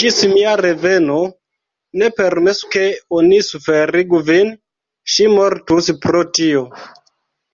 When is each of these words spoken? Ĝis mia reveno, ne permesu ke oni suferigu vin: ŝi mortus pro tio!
Ĝis 0.00 0.18
mia 0.32 0.50
reveno, 0.60 1.16
ne 2.02 2.10
permesu 2.20 2.70
ke 2.76 2.84
oni 3.22 3.42
suferigu 3.48 4.22
vin: 4.30 4.54
ŝi 5.16 5.28
mortus 5.36 5.92
pro 6.06 6.22
tio! 6.40 6.64